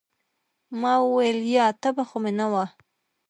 [0.81, 2.65] ما وويل يه تبه خو مې نه وه.